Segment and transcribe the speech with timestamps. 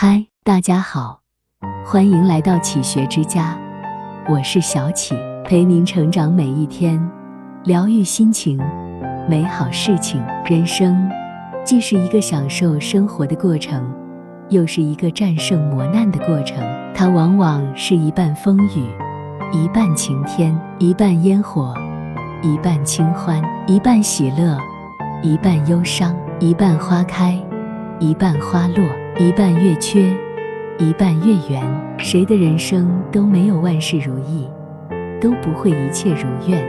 [0.00, 1.22] 嗨，大家好，
[1.84, 3.58] 欢迎来到启学之家，
[4.28, 5.12] 我是小启，
[5.44, 7.04] 陪您成长每一天，
[7.64, 8.60] 疗愈心情，
[9.28, 10.24] 美好事情。
[10.44, 11.10] 人生
[11.64, 13.92] 既是一个享受生活的过程，
[14.50, 16.58] 又是一个战胜磨难的过程。
[16.94, 18.86] 它往往是一半风雨，
[19.52, 21.74] 一半晴天，一半烟火，
[22.40, 24.56] 一半清欢，一半喜乐，
[25.24, 27.36] 一半忧伤，一半花开，
[27.98, 28.84] 一半花落。
[29.20, 30.16] 一半月缺，
[30.78, 31.60] 一半月圆。
[31.98, 34.48] 谁的人生都没有万事如意，
[35.20, 36.64] 都不会一切如愿。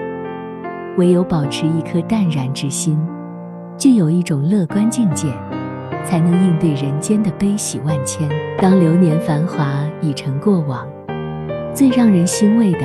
[0.98, 3.00] 唯有保持一颗淡然之心，
[3.78, 5.28] 具有一种乐观境界，
[6.04, 8.28] 才能应对人间的悲喜万千。
[8.58, 10.88] 当流年繁华已成过往，
[11.72, 12.80] 最让人欣慰的，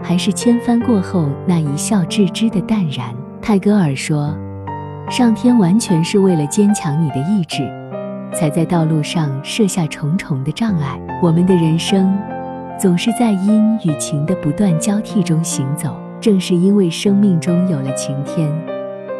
[0.00, 3.12] 还是千帆过后那一笑置之的淡然。
[3.42, 4.32] 泰戈尔说
[5.10, 7.68] ：“上天完全是为了坚强你的意志。”
[8.34, 11.00] 才在道路上设下重重的障碍。
[11.22, 12.16] 我们的人生
[12.78, 15.96] 总是在阴与晴的不断交替中行走。
[16.20, 18.50] 正是因为生命中有了晴天，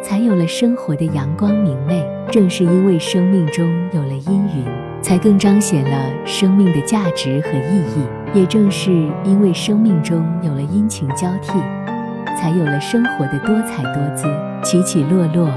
[0.01, 4.65] 才有了生活的阳光明媚；正是因为生命中有了阴云，
[5.03, 8.39] 才更彰显了生命的价值和意义。
[8.39, 8.91] 也正是
[9.23, 11.59] 因为生命中有了阴晴交替，
[12.35, 14.25] 才有了生活的多彩多姿、
[14.63, 15.47] 起起落落、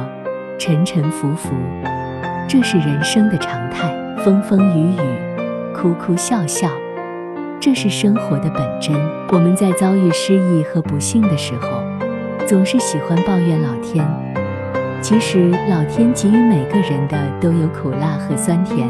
[0.59, 1.55] 沉沉浮浮。
[2.49, 3.93] 这是人生的常态，
[4.25, 5.01] 风风雨雨，
[5.75, 6.71] 哭哭笑笑，
[7.61, 8.97] 这是生活的本真。
[9.29, 11.69] 我们在遭遇失意和不幸的时候，
[12.47, 14.03] 总是喜欢抱怨老天。
[15.03, 18.89] 其实，老天给予每个人的都有苦辣和酸甜，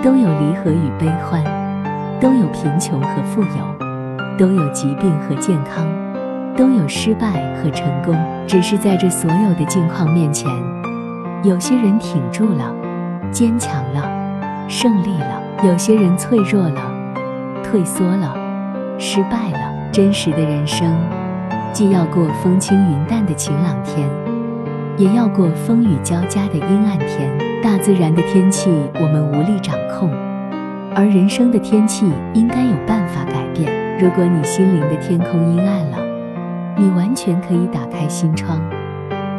[0.00, 1.42] 都有离合与悲欢，
[2.20, 5.84] 都有贫穷和富有，都有疾病和健康，
[6.56, 8.16] 都有失败和成功。
[8.46, 10.48] 只是在这所有的境况面前。
[11.46, 12.74] 有些人挺住了，
[13.30, 14.02] 坚强了，
[14.68, 16.80] 胜利了；有些人脆弱了，
[17.62, 18.34] 退缩了，
[18.98, 19.58] 失败了。
[19.92, 20.92] 真实的人生，
[21.72, 24.08] 既要过风轻云淡的晴朗天，
[24.96, 27.30] 也要过风雨交加的阴暗天。
[27.62, 30.10] 大自然的天气我们无力掌控，
[30.96, 33.72] 而人生的天气应该有办法改变。
[34.00, 35.98] 如果你心灵的天空阴暗了，
[36.76, 38.60] 你完全可以打开心窗，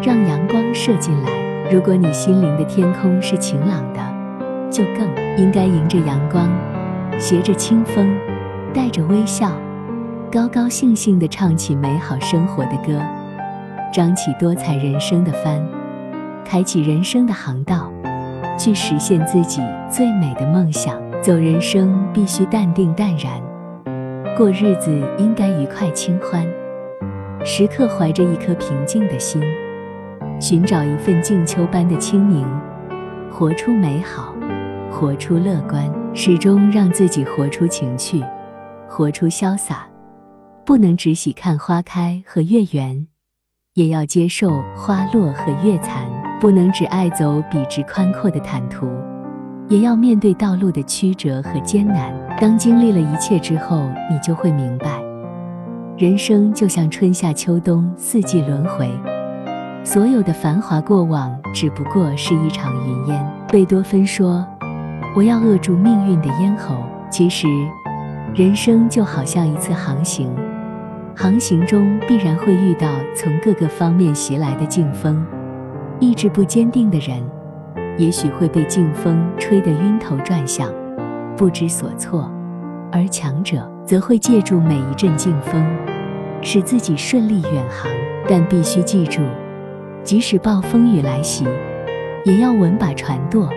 [0.01, 1.46] 让阳光射进来。
[1.69, 3.99] 如果你心灵的天空是晴朗的，
[4.71, 5.05] 就更
[5.37, 6.49] 应该迎着阳光，
[7.19, 8.17] 携着清风，
[8.73, 9.51] 带着微笑，
[10.31, 13.01] 高高兴兴地唱起美好生活的歌，
[13.91, 15.61] 张起多彩人生的帆，
[16.45, 17.91] 开启人生的航道，
[18.57, 19.61] 去实现自己
[19.91, 20.95] 最美的梦想。
[21.21, 23.41] 走人生必须淡定淡然，
[24.37, 26.45] 过日子应该愉快清欢，
[27.43, 29.41] 时刻怀着一颗平静的心。
[30.39, 32.45] 寻找一份静秋般的清明，
[33.31, 34.35] 活出美好，
[34.91, 38.23] 活出乐观，始终让自己活出情趣，
[38.87, 39.87] 活出潇洒。
[40.63, 43.07] 不能只喜看花开和月圆，
[43.73, 46.05] 也要接受花落和月残；
[46.39, 48.87] 不能只爱走笔直宽阔的坦途，
[49.69, 52.13] 也要面对道路的曲折和艰难。
[52.39, 55.01] 当经历了一切之后，你就会明白，
[55.97, 58.87] 人生就像春夏秋冬四季轮回。
[59.89, 63.25] 所有的繁华过往，只不过是一场云烟。
[63.47, 64.45] 贝多芬说
[65.15, 66.75] ：“我要扼住命运的咽喉。”
[67.09, 67.47] 其实，
[68.35, 70.29] 人生就好像一次航行，
[71.15, 75.25] 航行中必然会遇到从各个方面袭来的劲风。
[76.01, 77.23] 意志不坚定的人，
[77.97, 80.69] 也许会被劲风吹得晕头转向，
[81.37, 82.29] 不知所措；
[82.91, 85.65] 而强者则会借助每一阵劲风，
[86.41, 87.89] 使自己顺利远航。
[88.29, 89.21] 但必须记住。
[90.07, 91.43] 即使暴风雨来袭，
[92.23, 93.49] 也要稳把船舵，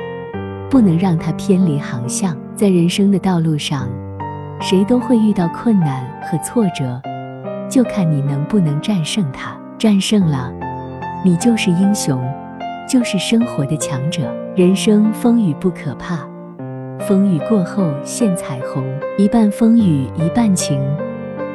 [0.68, 2.36] 不能让它偏离航向。
[2.56, 3.88] 在人生的道路上，
[4.60, 7.00] 谁都会遇到困难和挫折，
[7.68, 9.56] 就看你能不能战胜它。
[9.78, 10.52] 战胜了，
[11.24, 12.20] 你就是英雄，
[12.88, 14.22] 就是生活的强者。
[14.56, 16.18] 人生风雨不可怕，
[16.98, 18.84] 风雨过后现彩虹。
[19.16, 20.80] 一半风雨一半晴，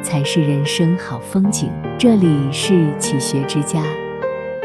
[0.00, 1.70] 才是人生好风景。
[1.98, 3.82] 这里是启学之家。